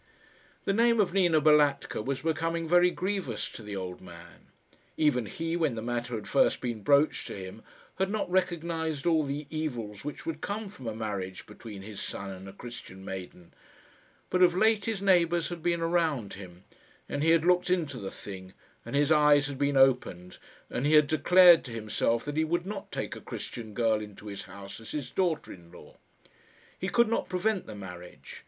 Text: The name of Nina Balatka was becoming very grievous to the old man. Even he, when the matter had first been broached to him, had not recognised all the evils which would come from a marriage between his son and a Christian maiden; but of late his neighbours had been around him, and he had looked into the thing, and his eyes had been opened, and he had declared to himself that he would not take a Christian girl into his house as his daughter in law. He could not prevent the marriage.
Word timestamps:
The 0.65 0.73
name 0.73 0.99
of 0.99 1.13
Nina 1.13 1.39
Balatka 1.39 2.01
was 2.03 2.21
becoming 2.23 2.67
very 2.67 2.89
grievous 2.89 3.47
to 3.51 3.61
the 3.61 3.75
old 3.75 4.01
man. 4.01 4.47
Even 4.97 5.27
he, 5.27 5.55
when 5.55 5.75
the 5.75 5.81
matter 5.83 6.15
had 6.15 6.27
first 6.27 6.59
been 6.59 6.81
broached 6.81 7.27
to 7.27 7.35
him, 7.35 7.61
had 7.99 8.09
not 8.09 8.27
recognised 8.27 9.05
all 9.05 9.21
the 9.23 9.45
evils 9.51 10.03
which 10.03 10.25
would 10.25 10.41
come 10.41 10.69
from 10.69 10.87
a 10.87 10.95
marriage 10.95 11.45
between 11.45 11.83
his 11.83 12.01
son 12.01 12.31
and 12.31 12.49
a 12.49 12.53
Christian 12.53 13.05
maiden; 13.05 13.53
but 14.31 14.41
of 14.41 14.55
late 14.55 14.85
his 14.85 15.03
neighbours 15.03 15.49
had 15.49 15.61
been 15.61 15.81
around 15.81 16.33
him, 16.33 16.63
and 17.07 17.21
he 17.21 17.29
had 17.29 17.45
looked 17.45 17.69
into 17.69 17.99
the 17.99 18.09
thing, 18.09 18.53
and 18.83 18.95
his 18.95 19.11
eyes 19.11 19.45
had 19.45 19.59
been 19.59 19.77
opened, 19.77 20.39
and 20.67 20.87
he 20.87 20.93
had 20.93 21.05
declared 21.05 21.63
to 21.65 21.71
himself 21.71 22.25
that 22.25 22.37
he 22.37 22.43
would 22.43 22.65
not 22.65 22.91
take 22.91 23.15
a 23.15 23.21
Christian 23.21 23.75
girl 23.75 24.01
into 24.01 24.25
his 24.25 24.45
house 24.45 24.79
as 24.79 24.89
his 24.93 25.11
daughter 25.11 25.53
in 25.53 25.71
law. 25.71 25.95
He 26.79 26.89
could 26.89 27.07
not 27.07 27.29
prevent 27.29 27.67
the 27.67 27.75
marriage. 27.75 28.39